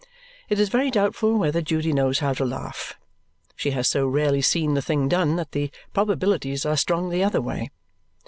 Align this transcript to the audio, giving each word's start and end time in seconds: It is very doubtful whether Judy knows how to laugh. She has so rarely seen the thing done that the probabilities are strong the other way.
It 0.49 0.59
is 0.59 0.69
very 0.69 0.89
doubtful 0.89 1.37
whether 1.37 1.61
Judy 1.61 1.93
knows 1.93 2.17
how 2.17 2.33
to 2.33 2.43
laugh. 2.43 2.97
She 3.55 3.69
has 3.69 3.87
so 3.87 4.07
rarely 4.07 4.41
seen 4.41 4.73
the 4.73 4.81
thing 4.81 5.07
done 5.07 5.35
that 5.35 5.51
the 5.51 5.69
probabilities 5.93 6.65
are 6.65 6.75
strong 6.75 7.11
the 7.11 7.23
other 7.23 7.39
way. 7.39 7.69